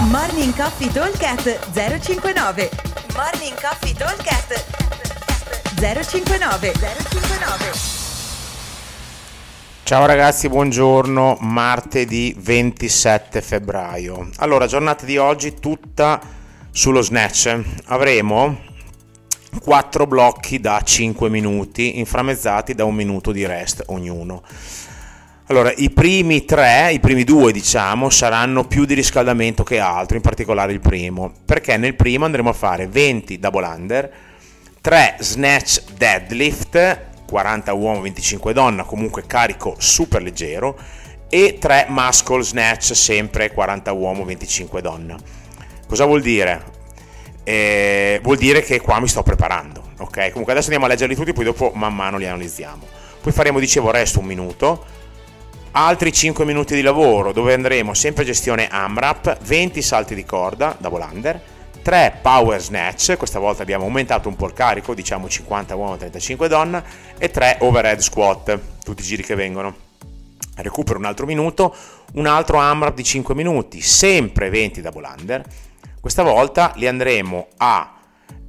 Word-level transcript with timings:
Morning 0.00 0.54
Coffee 0.54 0.92
Talkcast 0.92 1.72
059 1.72 2.70
Morning 3.16 3.60
Coffee 3.60 3.92
Talkcast 3.92 4.64
059 5.74 6.72
059 6.72 7.72
Ciao 9.82 10.06
ragazzi, 10.06 10.48
buongiorno, 10.48 11.38
martedì 11.40 12.32
27 12.38 13.42
febbraio. 13.42 14.30
Allora, 14.36 14.68
giornata 14.68 15.04
di 15.04 15.16
oggi 15.16 15.58
tutta 15.58 16.20
sullo 16.70 17.02
snatch. 17.02 17.60
Avremo 17.86 18.56
4 19.60 20.06
blocchi 20.06 20.60
da 20.60 20.80
5 20.80 21.28
minuti, 21.28 21.98
inframmezzati 21.98 22.72
da 22.72 22.84
un 22.84 22.94
minuto 22.94 23.32
di 23.32 23.44
rest 23.44 23.82
ognuno. 23.86 24.44
Allora, 25.50 25.72
i 25.76 25.88
primi 25.88 26.44
tre, 26.44 26.92
i 26.92 27.00
primi 27.00 27.24
due 27.24 27.52
diciamo, 27.52 28.10
saranno 28.10 28.66
più 28.66 28.84
di 28.84 28.92
riscaldamento 28.92 29.62
che 29.62 29.78
altro, 29.78 30.16
in 30.16 30.22
particolare 30.22 30.72
il 30.72 30.80
primo, 30.80 31.32
perché 31.42 31.78
nel 31.78 31.94
primo 31.94 32.26
andremo 32.26 32.50
a 32.50 32.52
fare 32.52 32.86
20 32.86 33.38
double 33.38 33.66
under, 33.66 34.12
3 34.82 35.16
snatch 35.20 35.84
deadlift, 35.96 37.00
40 37.26 37.72
uomo, 37.72 38.02
25 38.02 38.52
donna, 38.52 38.82
comunque 38.82 39.24
carico 39.26 39.74
super 39.78 40.20
leggero, 40.20 40.78
e 41.30 41.56
3 41.58 41.86
muscle 41.88 42.42
snatch, 42.42 42.94
sempre 42.94 43.50
40 43.50 43.90
uomo, 43.92 44.26
25 44.26 44.82
donna. 44.82 45.16
Cosa 45.86 46.04
vuol 46.04 46.20
dire? 46.20 46.62
Eh, 47.44 48.20
vuol 48.22 48.36
dire 48.36 48.60
che 48.60 48.82
qua 48.82 49.00
mi 49.00 49.08
sto 49.08 49.22
preparando, 49.22 49.82
ok? 49.96 50.28
Comunque 50.28 50.52
adesso 50.52 50.66
andiamo 50.66 50.84
a 50.84 50.88
leggerli 50.88 51.14
tutti, 51.14 51.32
poi 51.32 51.44
dopo 51.44 51.72
man 51.74 51.94
mano 51.94 52.18
li 52.18 52.26
analizziamo. 52.26 52.86
Poi 53.22 53.32
faremo, 53.32 53.58
dicevo, 53.58 53.90
resto 53.90 54.20
un 54.20 54.26
minuto, 54.26 54.96
altri 55.86 56.12
5 56.12 56.44
minuti 56.44 56.74
di 56.74 56.82
lavoro 56.82 57.32
dove 57.32 57.54
andremo? 57.54 57.94
Sempre 57.94 58.24
gestione 58.24 58.66
AMRAP, 58.68 59.38
20 59.42 59.80
salti 59.80 60.16
di 60.16 60.24
corda, 60.24 60.76
double 60.76 61.04
under, 61.04 61.40
3 61.82 62.18
power 62.20 62.60
snatch, 62.60 63.16
questa 63.16 63.38
volta 63.38 63.62
abbiamo 63.62 63.84
aumentato 63.84 64.28
un 64.28 64.34
po' 64.34 64.46
il 64.46 64.54
carico, 64.54 64.92
diciamo 64.92 65.28
50 65.28 65.76
uomo, 65.76 65.96
35 65.96 66.48
donna, 66.48 66.82
e 67.16 67.30
3 67.30 67.58
overhead 67.60 68.00
squat, 68.00 68.58
tutti 68.82 69.02
i 69.02 69.04
giri 69.04 69.22
che 69.22 69.36
vengono. 69.36 69.86
Recupero 70.56 70.98
un 70.98 71.04
altro 71.04 71.26
minuto, 71.26 71.72
un 72.14 72.26
altro 72.26 72.58
AMRAP 72.58 72.94
di 72.94 73.04
5 73.04 73.36
minuti, 73.36 73.80
sempre 73.80 74.50
20 74.50 74.80
double 74.80 75.08
under, 75.16 75.44
questa 76.00 76.24
volta 76.24 76.72
li 76.74 76.88
andremo 76.88 77.46
a 77.58 77.94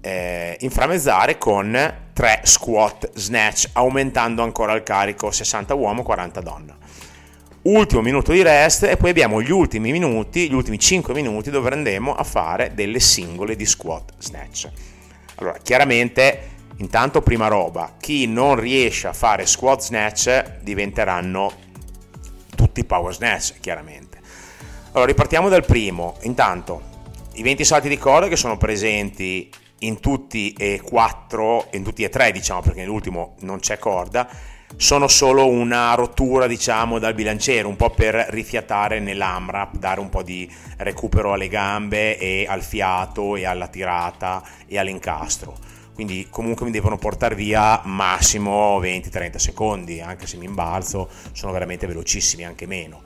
eh, 0.00 0.56
inframezzare 0.60 1.38
con 1.38 1.94
3 2.12 2.40
squat 2.44 3.10
snatch, 3.14 3.70
aumentando 3.72 4.44
ancora 4.44 4.74
il 4.74 4.84
carico 4.84 5.32
60 5.32 5.74
uomo, 5.74 6.04
40 6.04 6.40
donna 6.40 6.76
ultimo 7.66 8.00
minuto 8.00 8.32
di 8.32 8.42
rest 8.42 8.84
e 8.84 8.96
poi 8.96 9.10
abbiamo 9.10 9.42
gli 9.42 9.50
ultimi 9.50 9.90
minuti, 9.90 10.48
gli 10.48 10.54
ultimi 10.54 10.78
5 10.78 11.12
minuti 11.14 11.50
dove 11.50 11.70
andremo 11.70 12.14
a 12.14 12.22
fare 12.22 12.72
delle 12.74 13.00
singole 13.00 13.56
di 13.56 13.66
squat 13.66 14.12
snatch. 14.18 14.70
Allora, 15.36 15.58
chiaramente, 15.62 16.50
intanto 16.76 17.22
prima 17.22 17.48
roba, 17.48 17.94
chi 18.00 18.26
non 18.26 18.58
riesce 18.58 19.08
a 19.08 19.12
fare 19.12 19.46
squat 19.46 19.80
snatch 19.80 20.60
diventeranno 20.60 21.52
tutti 22.54 22.84
power 22.84 23.12
snatch, 23.12 23.60
chiaramente. 23.60 24.20
Allora, 24.92 25.06
ripartiamo 25.06 25.48
dal 25.48 25.64
primo. 25.64 26.16
Intanto, 26.22 26.94
i 27.34 27.42
20 27.42 27.64
salti 27.64 27.88
di 27.88 27.98
corda 27.98 28.28
che 28.28 28.36
sono 28.36 28.56
presenti 28.56 29.50
in 29.80 30.00
tutti 30.00 30.52
e 30.52 30.80
quattro, 30.82 31.68
in 31.72 31.82
tutti 31.82 32.02
e 32.02 32.08
tre, 32.08 32.32
diciamo, 32.32 32.62
perché 32.62 32.80
nell'ultimo 32.80 33.34
non 33.40 33.58
c'è 33.58 33.78
corda, 33.78 34.26
sono 34.78 35.08
solo 35.08 35.48
una 35.48 35.94
rottura 35.94 36.46
diciamo 36.46 36.98
dal 36.98 37.14
bilanciere 37.14 37.66
un 37.66 37.76
po' 37.76 37.90
per 37.90 38.14
rifiatare 38.28 39.00
nell'AMRAP 39.00 39.76
dare 39.78 40.00
un 40.00 40.10
po' 40.10 40.22
di 40.22 40.50
recupero 40.76 41.32
alle 41.32 41.48
gambe 41.48 42.18
e 42.18 42.44
al 42.46 42.62
fiato 42.62 43.36
e 43.36 43.46
alla 43.46 43.68
tirata 43.68 44.42
e 44.66 44.78
all'incastro. 44.78 45.56
Quindi 45.94 46.26
comunque 46.28 46.66
mi 46.66 46.72
devono 46.72 46.98
portare 46.98 47.34
via 47.34 47.80
massimo 47.84 48.78
20-30 48.78 49.36
secondi 49.36 50.02
anche 50.02 50.26
se 50.26 50.36
mi 50.36 50.44
imbalzo 50.44 51.08
sono 51.32 51.52
veramente 51.52 51.86
velocissimi 51.86 52.44
anche 52.44 52.66
meno. 52.66 53.00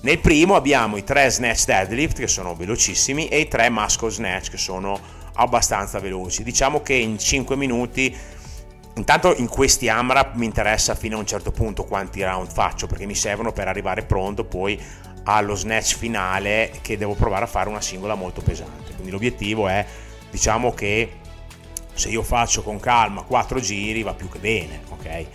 Nel 0.00 0.18
primo 0.18 0.56
abbiamo 0.56 0.96
i 0.96 1.04
tre 1.04 1.30
snatch 1.30 1.66
deadlift 1.66 2.18
che 2.18 2.26
sono 2.26 2.56
velocissimi 2.56 3.28
e 3.28 3.38
i 3.38 3.46
tre 3.46 3.70
muscle 3.70 4.10
snatch 4.10 4.50
che 4.50 4.56
sono 4.56 4.98
abbastanza 5.34 6.00
veloci. 6.00 6.42
Diciamo 6.42 6.82
che 6.82 6.94
in 6.94 7.16
5 7.16 7.54
minuti 7.54 8.12
Intanto 8.94 9.34
in 9.34 9.48
questi 9.48 9.88
AMRAP 9.88 10.34
mi 10.34 10.44
interessa 10.44 10.94
fino 10.94 11.16
a 11.16 11.20
un 11.20 11.26
certo 11.26 11.50
punto 11.50 11.84
quanti 11.84 12.22
round 12.22 12.50
faccio 12.50 12.86
perché 12.86 13.06
mi 13.06 13.14
servono 13.14 13.52
per 13.52 13.66
arrivare 13.66 14.02
pronto 14.02 14.44
poi 14.44 14.80
allo 15.24 15.54
snatch 15.54 15.96
finale 15.96 16.72
che 16.82 16.98
devo 16.98 17.14
provare 17.14 17.44
a 17.44 17.48
fare 17.48 17.68
una 17.68 17.80
singola 17.80 18.14
molto 18.14 18.42
pesante. 18.42 18.92
Quindi 18.92 19.10
l'obiettivo 19.10 19.66
è 19.68 19.84
diciamo 20.30 20.74
che 20.74 21.20
se 21.94 22.08
io 22.08 22.22
faccio 22.22 22.62
con 22.62 22.80
calma 22.80 23.22
4 23.22 23.60
giri 23.60 24.02
va 24.02 24.14
più 24.14 24.28
che 24.28 24.38
bene, 24.38 24.80
ok? 24.88 25.26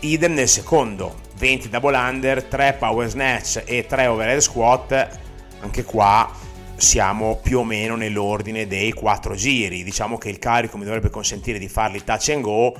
Idem 0.00 0.34
nel 0.34 0.48
secondo, 0.48 1.20
20 1.36 1.70
double 1.70 1.96
under, 1.96 2.42
3 2.42 2.76
power 2.78 3.08
snatch 3.08 3.62
e 3.64 3.86
3 3.86 4.06
overhead 4.06 4.40
squat, 4.40 5.18
anche 5.60 5.84
qua 5.84 6.30
siamo 6.76 7.38
più 7.42 7.60
o 7.60 7.64
meno 7.64 7.96
nell'ordine 7.96 8.66
dei 8.66 8.92
4 8.92 9.34
giri. 9.34 9.82
Diciamo 9.82 10.18
che 10.18 10.28
il 10.28 10.38
carico 10.38 10.76
mi 10.76 10.84
dovrebbe 10.84 11.10
consentire 11.10 11.58
di 11.58 11.68
farli 11.68 12.02
touch 12.04 12.30
and 12.30 12.42
go 12.42 12.74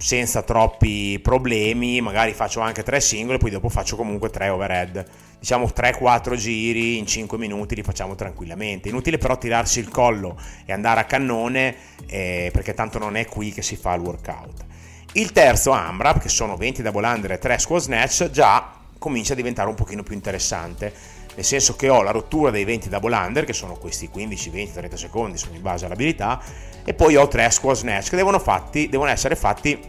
senza 0.00 0.40
troppi 0.42 1.18
problemi, 1.20 2.00
magari 2.00 2.32
faccio 2.32 2.60
anche 2.60 2.82
3 2.82 3.00
singoli, 3.00 3.36
poi 3.36 3.50
dopo 3.50 3.68
faccio 3.68 3.96
comunque 3.96 4.30
3 4.30 4.48
overhead. 4.48 5.06
Diciamo 5.38 5.66
3-4 5.66 6.36
giri 6.36 6.98
in 6.98 7.06
5 7.06 7.36
minuti 7.38 7.74
li 7.74 7.82
facciamo 7.82 8.14
tranquillamente. 8.14 8.88
Inutile 8.88 9.18
però 9.18 9.36
tirarsi 9.36 9.78
il 9.78 9.88
collo 9.88 10.38
e 10.64 10.72
andare 10.72 11.00
a 11.00 11.04
cannone 11.04 11.76
eh, 12.06 12.50
perché 12.52 12.74
tanto 12.74 12.98
non 12.98 13.16
è 13.16 13.26
qui 13.26 13.52
che 13.52 13.62
si 13.62 13.76
fa 13.76 13.94
il 13.94 14.00
workout. 14.00 14.64
Il 15.12 15.32
terzo 15.32 15.72
AMRAP, 15.72 16.20
che 16.20 16.28
sono 16.28 16.56
20 16.56 16.82
double 16.82 17.06
under 17.06 17.32
e 17.32 17.38
3 17.38 17.58
squat 17.58 17.82
snatch, 17.82 18.30
già 18.30 18.72
comincia 18.98 19.32
a 19.32 19.36
diventare 19.36 19.68
un 19.68 19.74
pochino 19.74 20.02
più 20.02 20.14
interessante 20.14 20.92
nel 21.34 21.44
senso 21.44 21.76
che 21.76 21.88
ho 21.88 22.02
la 22.02 22.10
rottura 22.10 22.50
dei 22.50 22.64
20 22.64 22.88
double 22.88 23.14
under, 23.14 23.44
che 23.44 23.52
sono 23.52 23.74
questi 23.74 24.08
15, 24.08 24.50
20, 24.50 24.72
30 24.72 24.96
secondi, 24.96 25.38
sono 25.38 25.54
in 25.54 25.62
base 25.62 25.86
all'abilità, 25.86 26.42
e 26.84 26.94
poi 26.94 27.16
ho 27.16 27.28
3 27.28 27.50
squat 27.50 27.76
snatch 27.76 28.10
che 28.10 28.16
devono, 28.16 28.38
fatti, 28.38 28.88
devono 28.88 29.10
essere 29.10 29.36
fatti, 29.36 29.80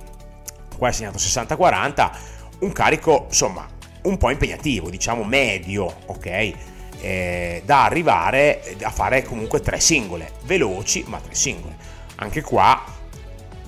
qua 0.78 0.90
è 0.90 0.92
segnato 0.92 1.18
60-40, 1.18 2.12
un 2.60 2.72
carico 2.72 3.26
insomma 3.28 3.68
un 4.04 4.18
po' 4.18 4.30
impegnativo, 4.30 4.90
diciamo 4.90 5.24
medio, 5.24 5.94
ok? 6.08 6.54
Eh, 7.04 7.62
da 7.66 7.86
arrivare 7.86 8.76
a 8.84 8.92
fare 8.92 9.24
comunque 9.24 9.60
3 9.60 9.80
singole, 9.80 10.32
veloci 10.44 11.04
ma 11.08 11.20
3 11.20 11.34
singole. 11.34 11.76
Anche 12.16 12.42
qua 12.42 12.84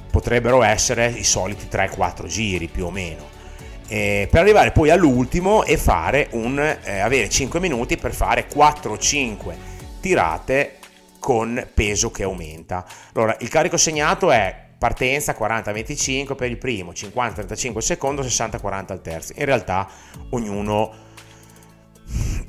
potrebbero 0.10 0.62
essere 0.62 1.08
i 1.08 1.24
soliti 1.24 1.68
3-4 1.70 2.28
giri 2.28 2.68
più 2.68 2.86
o 2.86 2.92
meno 2.92 3.33
eh, 3.94 4.28
per 4.28 4.42
arrivare 4.42 4.72
poi 4.72 4.90
all'ultimo 4.90 5.64
e 5.64 5.80
un, 6.32 6.58
eh, 6.58 7.00
avere 7.00 7.30
5 7.30 7.60
minuti 7.60 7.96
per 7.96 8.12
fare 8.12 8.48
4-5 8.48 9.54
tirate 10.02 10.80
con 11.20 11.64
peso 11.76 12.10
che 12.10 12.24
aumenta. 12.24 12.84
Allora, 13.14 13.38
il 13.42 13.50
carico 13.50 13.78
segnato 13.78 14.32
è 14.32 14.62
partenza 14.80 15.38
40-25 15.40 16.34
per 16.34 16.50
il 16.50 16.58
primo, 16.58 16.92
50-35 16.92 17.78
il 17.78 17.84
secondo, 17.84 18.24
60-40 18.24 18.86
al 18.88 19.02
terzo. 19.04 19.34
In 19.36 19.46
realtà 19.46 19.88
ognuno 20.32 20.92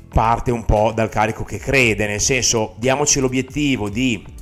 parte 0.09 0.49
un 0.49 0.65
po' 0.65 0.93
dal 0.95 1.09
carico 1.09 1.43
che 1.43 1.59
crede, 1.59 2.07
nel 2.07 2.21
senso 2.21 2.73
diamoci 2.77 3.19
l'obiettivo 3.19 3.87
di 3.89 4.33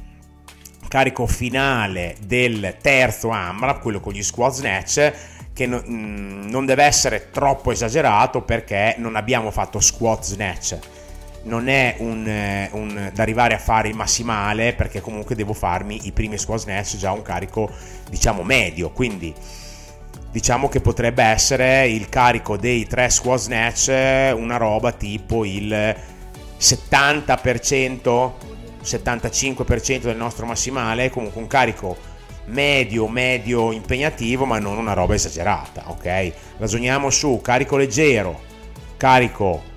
carico 0.87 1.27
finale 1.27 2.15
del 2.25 2.77
terzo 2.81 3.29
AMRAP, 3.29 3.81
quello 3.81 3.99
con 3.99 4.13
gli 4.13 4.23
squat 4.23 4.53
snatch, 4.53 5.13
che 5.53 5.67
no, 5.67 5.81
mm, 5.87 6.49
non 6.49 6.65
deve 6.65 6.83
essere 6.83 7.29
troppo 7.31 7.71
esagerato 7.71 8.41
perché 8.41 8.95
non 8.97 9.15
abbiamo 9.15 9.51
fatto 9.51 9.79
squat 9.79 10.23
snatch. 10.23 10.77
Non 11.43 11.67
è 11.67 11.95
un, 11.99 12.27
eh, 12.27 12.69
un, 12.71 13.11
da 13.13 13.21
arrivare 13.21 13.53
a 13.53 13.59
fare 13.59 13.89
il 13.89 13.95
massimale 13.95 14.73
perché 14.73 15.01
comunque 15.01 15.35
devo 15.35 15.53
farmi 15.53 16.07
i 16.07 16.11
primi 16.11 16.37
squat 16.37 16.59
snatch 16.59 16.97
già 16.97 17.11
un 17.11 17.21
carico 17.21 17.69
diciamo 18.09 18.43
medio. 18.43 18.91
Quindi 18.91 19.33
diciamo 20.31 20.67
che 20.67 20.81
potrebbe 20.81 21.23
essere 21.23 21.87
il 21.87 22.09
carico 22.09 22.57
dei 22.57 22.87
tre 22.87 23.09
squat 23.09 23.39
snatch 23.39 24.33
una 24.35 24.57
roba 24.57 24.91
tipo 24.91 25.45
il 25.45 25.95
70% 26.59 28.31
75% 28.83 30.01
del 30.01 30.17
nostro 30.17 30.47
massimale 30.47 31.11
comunque 31.11 31.39
un 31.39 31.47
carico 31.47 31.95
medio 32.45 33.07
medio 33.07 33.71
impegnativo 33.71 34.45
ma 34.45 34.59
non 34.59 34.77
una 34.77 34.93
roba 34.93 35.13
esagerata 35.13 35.89
ok? 35.89 36.31
Ragioniamo 36.57 37.09
su 37.09 37.39
carico 37.41 37.77
leggero 37.77 38.41
carico 38.97 39.71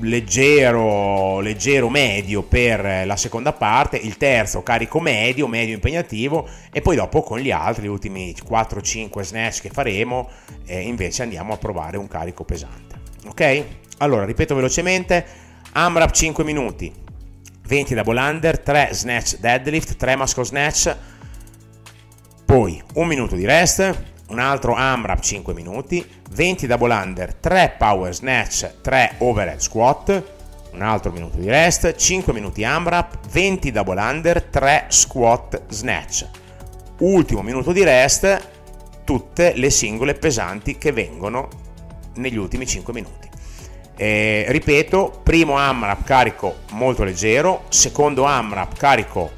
leggero 0.00 1.40
leggero 1.40 1.88
medio 1.88 2.42
per 2.42 3.06
la 3.06 3.16
seconda 3.16 3.52
parte 3.52 3.96
il 3.96 4.16
terzo 4.16 4.62
carico 4.62 5.00
medio 5.00 5.46
medio 5.46 5.74
impegnativo 5.74 6.48
e 6.72 6.80
poi 6.80 6.96
dopo 6.96 7.22
con 7.22 7.38
gli 7.38 7.50
altri 7.50 7.84
gli 7.84 7.88
ultimi 7.88 8.34
4-5 8.34 9.20
snatch 9.20 9.60
che 9.60 9.70
faremo 9.70 10.28
eh, 10.66 10.80
invece 10.80 11.22
andiamo 11.22 11.52
a 11.52 11.56
provare 11.56 11.96
un 11.96 12.08
carico 12.08 12.44
pesante 12.44 13.00
ok? 13.26 13.64
Allora 13.98 14.24
ripeto 14.24 14.54
velocemente 14.54 15.24
AMRAP 15.72 16.10
5 16.10 16.44
minuti 16.44 17.02
20 17.66 17.94
double 17.94 18.20
under, 18.20 18.58
3 18.58 18.90
snatch 18.92 19.38
deadlift, 19.38 19.96
3 19.96 20.16
muscle 20.16 20.44
snatch, 20.44 20.94
poi 22.94 23.02
un 23.02 23.06
minuto 23.08 23.34
di 23.34 23.44
rest, 23.44 24.04
un 24.28 24.38
altro 24.38 24.74
AMRAP 24.74 25.20
5 25.20 25.52
minuti, 25.52 26.06
20 26.30 26.66
double 26.66 26.94
under, 26.94 27.34
3 27.34 27.74
power 27.76 28.14
snatch, 28.14 28.80
3 28.80 29.16
overhead 29.18 29.58
squat, 29.58 30.22
un 30.72 30.82
altro 30.82 31.10
minuto 31.10 31.36
di 31.36 31.48
rest, 31.48 31.94
5 31.94 32.32
minuti 32.32 32.64
AMRAP, 32.64 33.28
20 33.30 33.70
double 33.72 34.00
under, 34.00 34.42
3 34.42 34.86
squat 34.88 35.62
snatch. 35.68 36.26
Ultimo 36.98 37.42
minuto 37.42 37.72
di 37.72 37.82
rest, 37.82 38.48
tutte 39.04 39.52
le 39.56 39.70
singole 39.70 40.14
pesanti 40.14 40.78
che 40.78 40.92
vengono 40.92 41.48
negli 42.14 42.36
ultimi 42.36 42.66
5 42.66 42.92
minuti. 42.92 43.28
Eh, 43.96 44.46
ripeto, 44.48 45.20
primo 45.22 45.56
AMRAP 45.56 46.04
carico 46.04 46.58
molto 46.72 47.04
leggero, 47.04 47.64
secondo 47.68 48.24
AMRAP 48.24 48.76
carico 48.76 49.32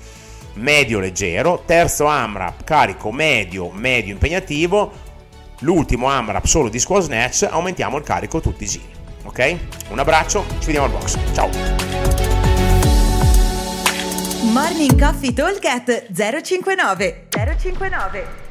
medio 0.57 1.01
leggero, 1.01 1.63
terzo 1.65 2.07
AMRAP 2.07 2.65
carico 2.65 3.13
medio 3.13 3.71
medio 3.71 4.13
impegnativo, 4.13 4.93
l'ultimo 5.61 6.09
AMRAP 6.09 6.45
solo 6.45 6.69
di 6.69 6.79
squat 6.79 7.03
snatch, 7.03 7.47
aumentiamo 7.51 7.97
il 7.97 8.05
carico 8.05 8.41
tutti 8.41 8.65
i 8.65 8.67
giri. 8.67 8.95
Ok? 9.25 9.57
Un 9.91 9.99
abbraccio, 9.99 10.45
ci 10.61 10.67
vediamo 10.67 10.87
al 10.87 10.93
box. 10.93 11.19
Ciao! 11.33 11.49
Morning 14.53 14.99
Coffee 14.99 15.33
Talk 15.33 15.61
059 16.13 17.27
059 17.31 18.46